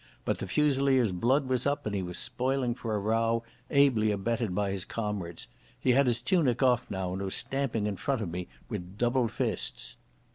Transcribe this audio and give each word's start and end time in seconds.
But 0.25 0.39
the 0.39 0.47
Fusilier's 0.47 1.11
blood 1.11 1.47
was 1.47 1.67
up 1.67 1.85
and 1.85 1.93
he 1.93 2.01
was 2.01 2.17
spoiling 2.17 2.73
for 2.73 2.95
a 2.95 2.99
row, 2.99 3.43
ably 3.69 4.09
abetted 4.09 4.55
by 4.55 4.71
his 4.71 4.83
comrades. 4.83 5.45
He 5.79 5.91
had 5.91 6.07
his 6.07 6.19
tunic 6.19 6.63
off 6.63 6.89
now 6.89 7.11
and 7.13 7.21
was 7.21 7.35
stamping 7.35 7.85
in 7.85 7.97
front 7.97 8.21
of 8.21 8.31
me 8.31 8.47
with 8.67 8.97
doubled 8.97 9.31
fists. 9.31 9.97